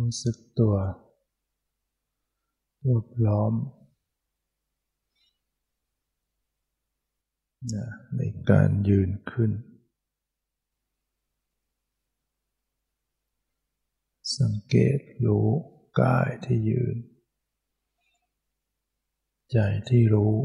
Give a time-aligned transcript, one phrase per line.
[0.00, 0.74] รู้สึกตัว
[2.84, 3.52] รวบล้อม
[8.16, 8.20] ใน
[8.50, 9.50] การยืนขึ้น
[14.38, 15.48] สังเกตรู้
[16.00, 16.96] กายที่ยืน
[19.52, 19.58] ใจ
[19.88, 20.36] ที่รู้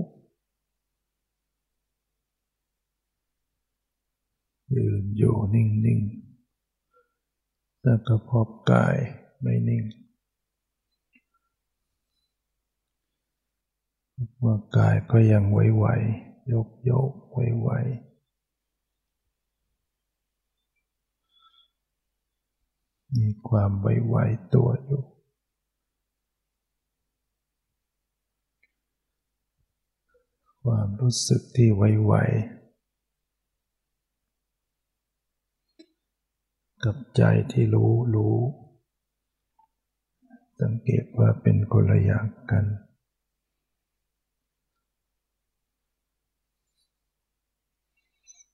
[4.75, 8.98] ยืนอยู่นิ่งๆแล้วก็พบกาย
[9.41, 9.84] ไม่นิ่ง
[14.43, 18.09] ว่ากายก็ยังไหวๆยกโยกไหวๆ
[23.17, 25.03] มีความไหวๆตัวอยู่
[30.63, 38.37] ความรู้สึกที่ไหวๆกับใจที่รู้รู้
[40.62, 42.65] สังเกตว่าเป็นคนละอย่างกัน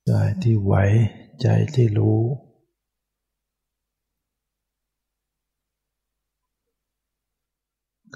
[0.10, 0.74] กายที่ไหว
[1.42, 2.22] ใจที่รู้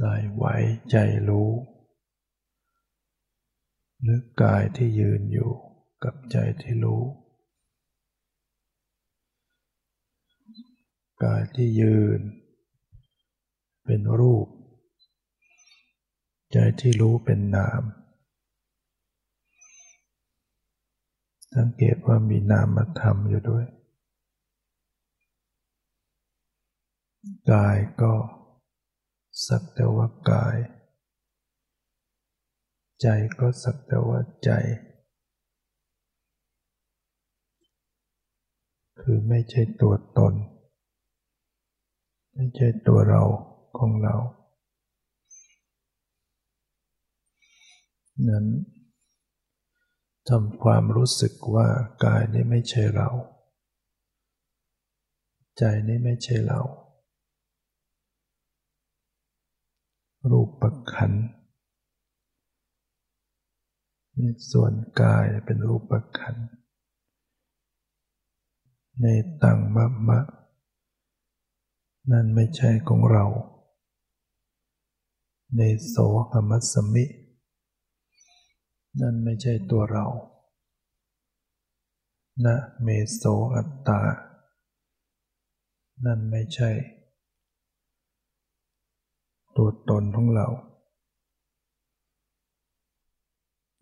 [0.01, 0.45] กายไหว
[0.91, 0.95] ใจ
[1.29, 1.49] รู้
[4.01, 5.51] หรือกายที่ยืนอยู่
[6.03, 7.03] กับใจที่รู้
[11.23, 12.21] กายที่ยืน
[13.91, 14.47] เป็นรูป
[16.51, 17.81] ใจที่รู้เป็นนาม
[21.55, 23.65] สังเกตว่ามีนามธรรมอยู่ด้วย
[27.51, 28.13] กายก็
[29.47, 30.57] สักแต่ว่ากาย
[33.01, 33.07] ใจ
[33.39, 34.51] ก็สักแต่ว่าใจ
[38.99, 40.33] คือไม่ใช่ตัวตน
[42.33, 43.23] ไม่ใช่ตัวเรา
[43.77, 44.15] ของเรา
[48.29, 48.45] นั้น
[50.29, 51.67] ทำความรู้สึกว่า
[52.05, 53.09] กายนี้ไม่ใช่เรา
[55.57, 56.61] ใจนี้ไม่ใช่เรา
[60.31, 61.11] รูปปักขัน
[64.51, 66.35] ส่วนกายเป็นรูปปักขัน
[69.01, 69.07] ใน
[69.43, 70.19] ตังมะมะ
[72.11, 73.25] นั่นไม่ใช่ของเรา
[75.57, 75.95] ในโส
[76.31, 77.05] หมัสมิ
[79.01, 80.05] นั่นไม่ใช่ตัวเรา
[82.45, 83.23] นะเมโส
[83.55, 84.01] อัตตา
[86.05, 86.71] นั่นไม่ใช่
[89.57, 90.47] ตัวตนของเรา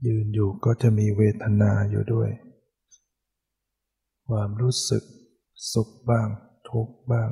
[0.05, 2.29] ยืนอยู่ก็จะมีเวทนาอยู่ด้วย
[4.27, 5.03] ความรู้สึก
[5.73, 6.27] สุขบ้าง
[6.69, 7.29] ทุกข์บ้าง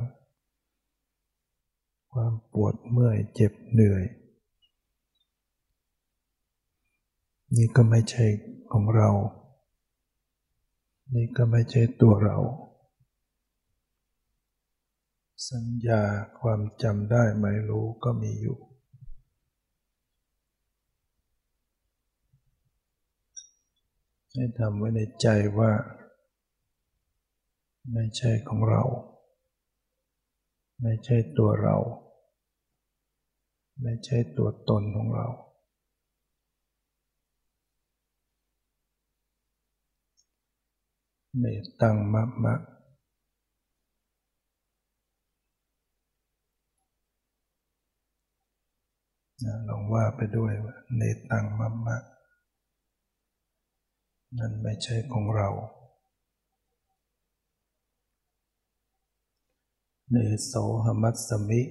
[2.12, 4.04] ความปวดเมื่อยเจ็บเหนื่อย
[7.54, 8.26] นี่ก็ไม่ใช่
[8.72, 9.10] ของเรา
[11.14, 12.36] นี่ก็ไม่ใช่ตัวเรา
[15.50, 16.02] สัญญา
[16.40, 18.58] ความจำได้ไม่รู้ก็มีอยู่
[24.32, 25.26] ให้ทำไว้ในใจ
[25.58, 25.72] ว่า
[27.92, 28.82] ไม่ใช่ของเรา
[30.82, 31.76] ไม่ใช่ตัวเรา
[33.82, 35.26] ไม่ใช่ตัวตนของเรา
[41.40, 41.46] ใน
[41.80, 42.54] ตังมะมะ
[49.68, 51.96] ลองว่าไปด้วยว่าในตังมะมะ
[54.38, 55.48] นั่นไม่ใช่ของเรา
[60.12, 60.52] ในโส
[60.84, 61.62] หมัสมิ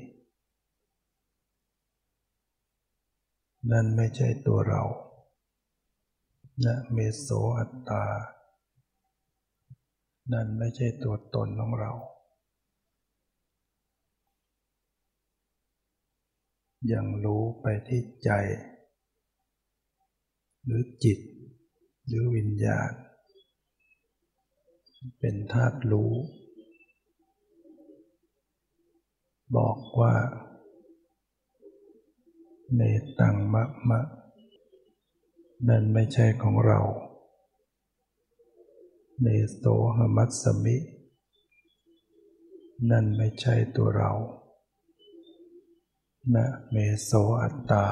[3.72, 4.82] นั่นไม่ใช่ตัวเรา
[6.66, 8.04] นะเมโสอัตตา
[10.34, 11.92] นั่นไม่ใช่ตัวตนของเรา
[16.94, 18.30] ยังรู้ไปที่ใจ
[20.66, 21.20] หรือจิต
[22.08, 22.92] หรือวิญญาณ
[25.20, 26.14] เป็นธาตุรู้
[29.58, 30.14] บอกว่า
[32.78, 32.84] ใน
[33.20, 34.00] ตังมะมะ
[35.70, 36.80] นั่นไม่ใช่ของเรา
[39.22, 39.64] เนโส
[39.98, 40.78] หมัสมิ
[42.90, 44.12] นั่นไม่ใช่ตัวเรา
[46.36, 47.86] นะเมโสอัตตา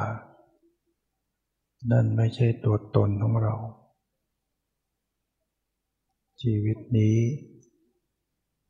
[1.92, 3.56] นั่นไม่ใช่ตัวตนของเรา
[6.42, 7.18] ชีวิตนี้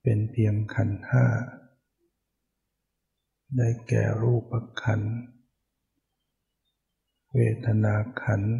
[0.01, 1.25] เป็นเพียงขันห้า
[3.57, 5.13] ได้แก่รูปขันธ์
[7.33, 8.55] เวทนาขันธ์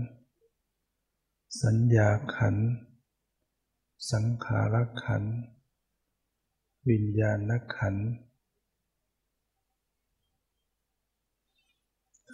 [1.61, 2.67] สัญญาขันธ์
[4.11, 5.35] สังขารขันธ์
[6.89, 8.09] วิญญาณขันธ์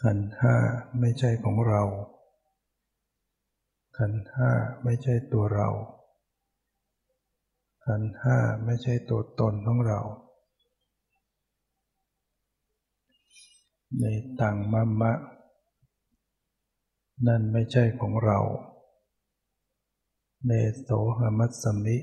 [0.02, 0.56] ขันธ์ห้า
[1.00, 1.82] ไม่ใช่ของเรา
[3.98, 4.52] ขันธ์ห้า
[4.84, 5.70] ไม่ใช่ตัวเรา
[7.86, 10.00] ขันธ์ห้าไม่ใช่ตัวตนของเรา
[14.00, 14.06] ใน
[14.42, 15.14] ตังมะมะ
[17.28, 18.40] นั่นไม่ใช่ของเรา
[20.46, 20.52] เน
[20.82, 20.90] โส
[21.20, 21.98] หมัสมิ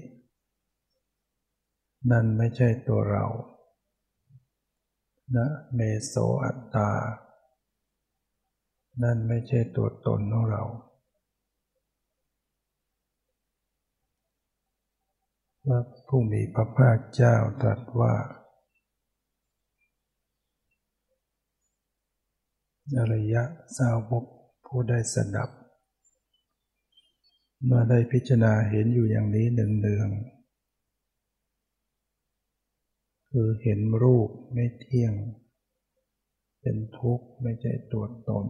[2.11, 3.25] นั่นไม่ใช่ตัวเรา
[5.37, 6.91] นะเมโสอัตตา
[9.03, 10.63] นั่นไม่ใช่ตัวตนของเรา
[15.65, 18.15] พระผู้มีพระภาคเจ้าตรัสว่า
[22.97, 23.43] อริยะ
[23.77, 24.25] สาวก
[24.67, 25.51] ผู้ได้สดับ
[27.65, 30.09] เมื่อได้พิจารณาเห็นอยู่อย่างนี้หนึ่งเนือง
[33.31, 35.15] คือเห็นรูปไม่เที่ยง
[36.61, 38.47] เป็นทุกข์ไม่ใช่ตัวตน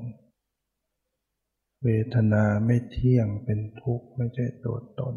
[1.82, 5.14] เวทนาไม่เที่ยงเป็นทุกข์ไม่ใช่ตัวตน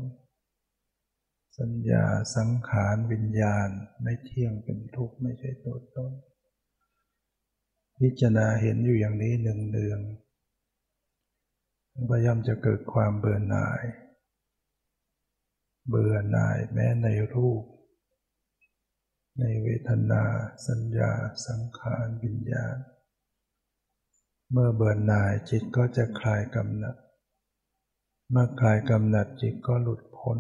[1.60, 2.06] สัญญา
[2.36, 3.70] สังขารวิญญาณ
[4.02, 6.12] ไม่เที่ยงเป็นทุกข์ไม่ใช่ตัวตน
[8.00, 10.00] พิจารณาเห็นอยู่อย่างนี้หนึ่งเดือง
[12.10, 13.84] ก็ย่อมจะเกิดความเบื่อหน่าย
[15.90, 17.64] เบื่อหน่ายแม้ในรูป
[19.40, 20.24] ในเวทนา
[20.68, 21.12] สัญญา
[21.48, 22.78] สังขารวิญญาณ
[24.52, 26.96] เมื่อเบื่อหน่ายจิตก็จะคลายกำหนัด
[28.32, 30.38] เมื่อคลายกำหนัดจิตก็หลุดพ้น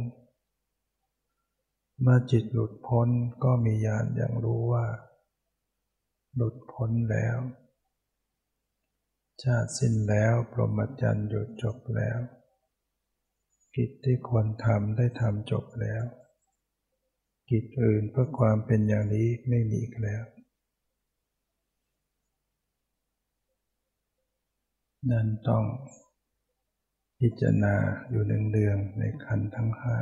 [2.01, 3.09] เมื่อจิตหลุดพ้น
[3.43, 4.85] ก็มีญาณอย่างรู้ว่า
[6.35, 7.37] หลุดพ้นแล้ว
[9.43, 12.19] ชาติสิ้นแล้วพรมจรรย์หยุดจบแล้ว
[13.75, 16.03] กิจที่ควรทำได้ทำจบแล้ว
[17.49, 20.23] กิจอื่นเพื่อความเป็นอย่างนี้ไม่มีอีกแล้ว
[25.11, 25.65] นั่นต้อง
[27.19, 27.75] พิจารณา
[28.09, 29.97] อยู่หนึ่งเดืองในขันทั้งห้า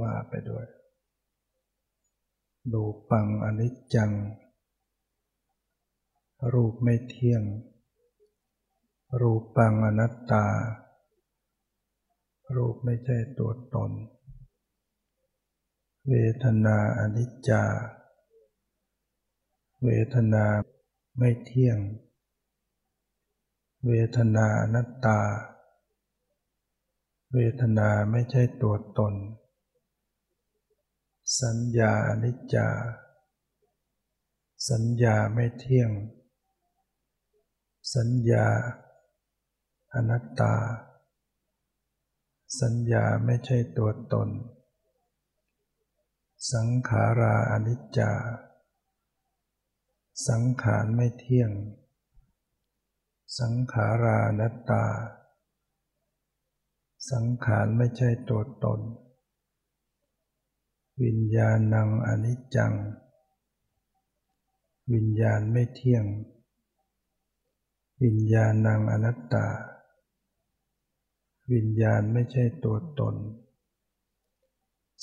[0.00, 0.66] ว่าไปด้วย
[2.72, 4.10] ดูปังอนิจจัง
[6.52, 7.42] รูปไม่เที่ยง
[9.20, 10.46] รูปปังอนัตตา
[12.56, 13.92] รูปไม่ใช่ตัวตน
[16.08, 17.64] เวทนาอนิจจา
[19.84, 20.44] เวทนา
[21.18, 21.78] ไม่เที่ยง
[23.86, 25.20] เวทนาอนัตตา
[27.32, 29.14] เวทนาไม่ใช่ตัวตน
[31.40, 32.68] สัญญาอนิจจา
[34.70, 35.90] สัญญาไม่เที่ยง
[37.92, 38.48] สัญญา
[39.94, 40.54] อนัตตา
[42.60, 44.28] สัญญาไม่ใช่ตัวตน
[46.52, 48.12] สังขาราอนิจจา
[50.28, 51.50] สังขารไม่เที่ยง
[53.38, 54.84] สังขารานัตตา
[57.10, 58.80] สังขารไม่ใช่ตัวตน
[61.02, 62.72] วิญญาณังอนิจจัง
[64.92, 66.06] วิญญาณไม่เที่ยง
[68.04, 69.48] วิญญาณังอนัตตา
[71.52, 73.16] วิญญาณไม่ใช่ตัวตน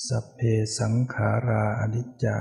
[0.08, 0.40] สัพเพ
[0.78, 2.38] สังขาราอนิจจา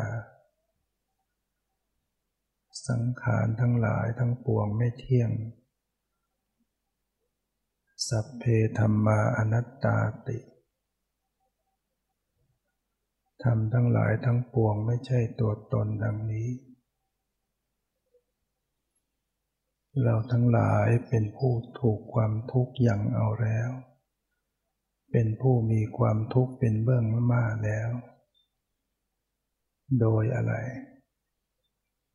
[2.88, 5.32] สังขารทั้งหลายทั้งปวงไม่เที่ยง
[8.08, 8.44] สัพเพ
[8.78, 10.40] ธรรมาอนัตตาติ
[13.44, 16.50] ธรรมทั้งหลายทั้งปวงไม่ใช่ตัวตนดังนี้
[20.00, 23.70] เราทั้งหลายเป็นผู้ถูกความทุกข์อย่างเอาแล้ว
[25.12, 27.90] เป็นผู้มีความทุกข์เป็นเบื้องมาแล้ว
[30.00, 30.54] โดยอะไร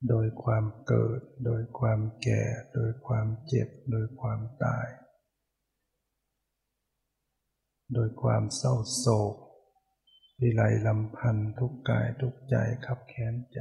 [0.09, 2.43] โดยความเกิด โดยความแก่
[2.75, 4.87] โดยความเจ็บ โดยความตาย
[7.95, 9.35] โดยความเศร้าโศก
[10.41, 12.57] วิไลลำพันทุกกายทุกใจ
[12.87, 13.61] ขับแค้นใจ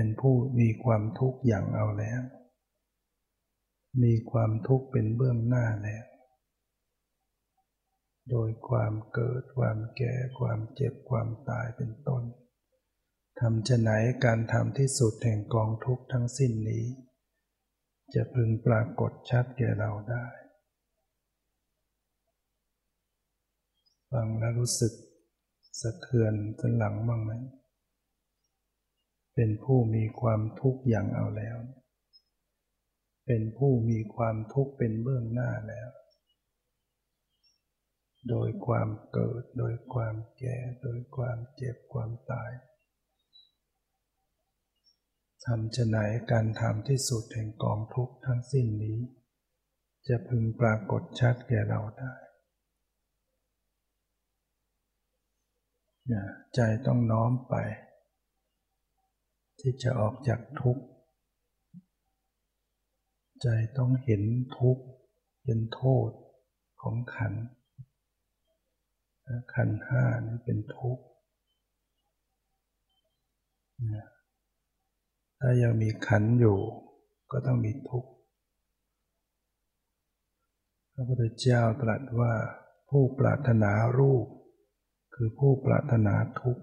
[0.00, 2.22] เป็นผู้มีความทุกข์อย่างเอาแล้ว
[4.02, 6.06] มีความทุกข์เป็นเบื้องหน้าแล้ว
[8.30, 12.22] โดยความเกิดความแก่ความเจ็บความตายเป็นต้น
[13.40, 13.90] ทำจะไหน
[14.24, 16.84] การทำที่สุดแห่งกองทุกข์ทั้งสิ้นนี้
[18.14, 20.26] จะพึงปรากฏชัดแก่เราได้
[24.10, 24.92] ฟังแล้วรู้สึก
[25.80, 27.32] สะเทือนสันหลังบ้างไหม
[29.40, 31.58] เป็นผู้มีความทุกข์อย่างเอาแล้ว
[33.26, 35.88] เป็นผู้มีความทุกข์เป็นเบื้องหน้าแล้ว
[38.28, 42.50] โดยความเกิด โดยความแก่ โดยความเจ็บความตาย
[45.44, 45.96] ทำจะไหน
[46.30, 48.98] การทำที่สุดแห่งกองทุกข์ทั้งสิ้นนี้
[50.08, 52.14] จะพึงปรากฏชัดแก่เราได้
[56.54, 57.56] ใจต้องน้อมไป
[59.60, 60.84] ที่จะออกจากทุกข์
[63.42, 63.48] ใจ
[63.78, 64.22] ต้องเห็น
[64.58, 64.84] ทุกข์
[65.44, 66.10] เห็นโทษ
[66.82, 67.34] ของขัน
[69.54, 71.04] ขันห้านี่เป็นทุกข์
[75.38, 76.58] ถ้ายังมีขันอยู่
[77.30, 78.10] ก็ต้องมีทุกข์
[80.92, 82.32] พระพุทธเจ้าตรัสว่า
[82.90, 84.26] ผู้ปรารถนารูป
[85.14, 86.62] คือผู้ปรารถนาทุกข์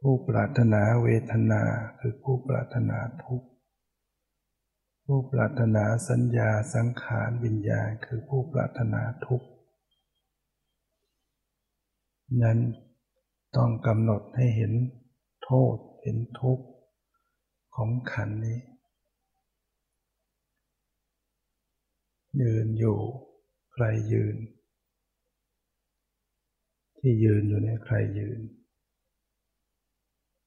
[0.00, 1.62] ผู้ปรารถนาเวทนา
[2.00, 3.48] คือผู้ปรารถนาทุกข์
[5.04, 9.48] ผู้ปรารถนาสัญญาสังขารวิญญาณคือผู้ปรารถนาทุกข์
[12.42, 12.58] นั้น
[13.56, 14.72] ต้องกำหนดให้เห็น
[15.44, 16.66] โทษเห็นทุกข์
[17.76, 18.60] ของขันนี้
[22.40, 22.98] ยืนอยู่
[23.72, 24.36] ใครยืน
[26.98, 28.40] ที่ยืนอยู่เนี่ยใครยืน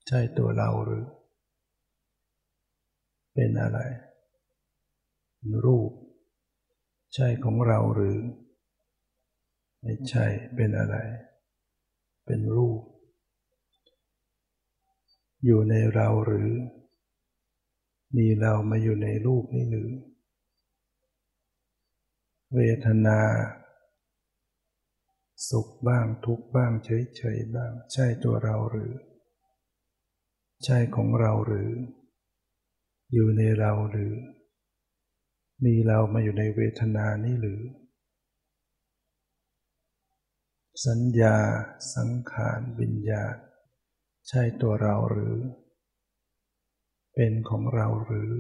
[0.07, 1.05] ใช่ตัวเราหรือ
[3.33, 3.79] เป็นอะไร
[5.65, 5.91] รูป
[7.15, 8.19] ใช่ของเราหรือ
[9.81, 10.95] ไม่ใช่เป็นอะไร
[12.25, 12.81] เป็นรูป
[15.45, 16.49] อยู่ในเราหรือ
[18.17, 19.89] มีเรามาอยู่ในรูปนี้หรือ
[22.55, 23.19] เวทนา
[25.49, 28.93] สุขบ้างทุกบ้างเฉยๆบ้าง ใช่ตัวเราหรือ
[30.65, 31.71] ใช่ของเราหรือ
[33.13, 34.13] อยู่ในเราหรือ
[35.65, 37.61] มีเรามาอยู่ในเวทนานี้หรือ
[40.87, 41.37] สัญญา
[41.95, 43.35] สังขารวิญญาณ
[44.29, 45.35] ใช่ตัวเราหรือ
[47.13, 48.31] เป็นของเราหรือ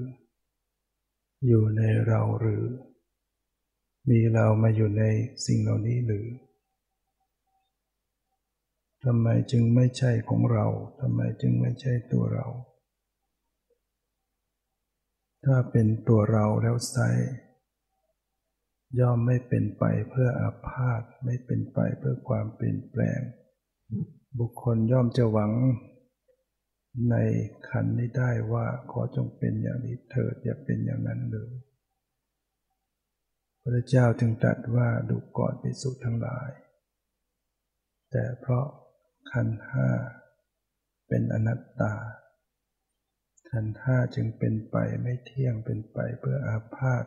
[1.47, 2.65] อยู่ในเราหรือ
[4.09, 5.03] มีเรามาอยู่ใน
[5.45, 6.25] สิ่งเหล่านี้หรือ
[9.05, 10.67] ทำไมจึงไม่ใช่ของเรา
[11.01, 12.47] ทำไมจึงไม่ใช่ตัวเรา
[15.45, 16.97] ถ้าเป็นตัวเราแล้วไซ
[18.99, 23.19] ย่อมไม่เป็นไปเพื่ออาพาธไม่เป็นไปเพื่อความเปลี่ยนแปลง
[24.39, 25.51] บุคคลย่อมจะหวัง
[27.11, 27.15] ใน
[27.69, 31.51] ขันนี้ได้ว่าขอจงเป็นอย่างนี้เถิดอย่าเป็นอย่างนั้นเลย
[33.61, 36.49] พระเจ้าจึงตรัสว่าดูก่อนปิสุทั้งหลาย
[38.11, 38.65] แต่เพราะ
[39.31, 39.87] ขันห้า
[41.07, 41.93] เป็นอนัตตา
[43.51, 47.05] ขันห้าจึงเป็นไปไม่เที่ยงเป็นไปเพื่ออาพาธ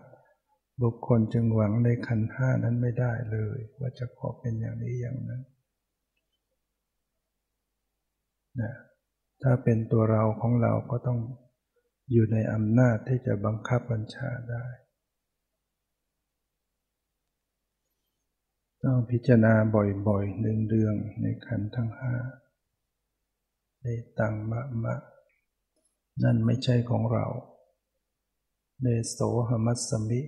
[0.83, 5.43] บุคคลจึงหวังในขันห้านั้นไม่ได้เลย ว่าจะขอเป็นอย่างนี้อย่างนั้น
[8.61, 8.75] นะ
[9.43, 11.19] ถ้าเป็นตัวเราของเราก็ต้อง
[12.11, 14.67] อยู่ในอำนาจที่จะบังคับบัญชาได้
[18.89, 19.55] ต้องพิจารณา
[20.09, 22.15] บ่อยๆเดืองๆในขันทั้งห้า
[23.83, 23.87] ใน
[24.19, 24.95] ตังมะมะ
[26.23, 27.27] นั่นไม่ใช่ของเรา
[28.83, 30.23] เนโสหมัสสมิ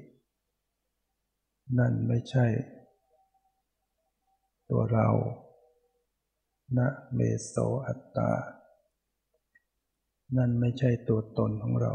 [1.79, 2.47] นั่นไม่ใช่
[4.71, 5.09] ตัวเรา
[6.79, 7.55] นะเมโส
[7.87, 8.33] อัตตา
[10.37, 11.95] นั่นไม่ใช่ตัวตนของเรา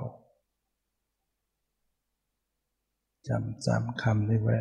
[3.28, 4.58] จำจำคำนี้ไว้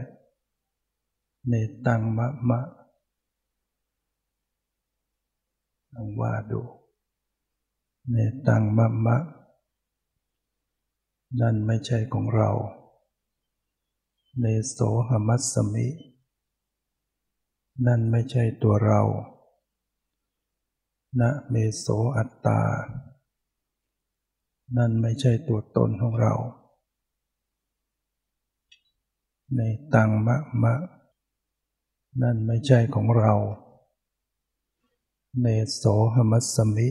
[1.49, 1.55] เน
[1.87, 2.61] ตังมะมะ
[5.95, 6.61] ลองว่าดู
[8.11, 8.17] เน
[8.47, 9.17] ตังมะมะ
[11.41, 12.51] นั่นไม่ใช่ของเรา
[14.41, 14.79] เนโส
[15.09, 15.89] หมัสสมิ
[17.87, 19.03] นั่นไม่ใช่ตัวเรา
[21.21, 22.61] นะเมโสอัตตา
[24.77, 26.35] นั่นไม่ใช่ตัวตนของเรา
[29.57, 29.61] ใน
[29.95, 30.75] ตังมะมะ
[32.23, 33.33] นั่นไม่ใช่ของเรา
[35.41, 35.83] เนโส
[36.15, 36.89] หมัสมิ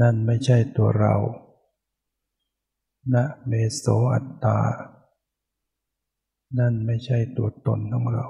[0.00, 1.14] นั่นไม่ใช่ตัวเรา
[3.14, 4.58] นะเมโสอัตตา
[6.58, 8.26] นั่นไม่ใช่ตัวตนของเรา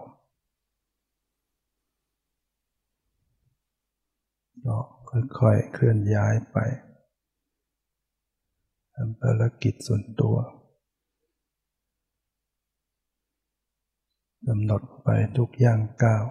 [4.64, 4.78] ก็
[5.38, 6.56] ค่อยๆเคลื่อนย้ายไป
[8.94, 10.36] ทำภารกิจส่วนตัว
[14.48, 16.24] กำหนดไปทุกย่างก้าว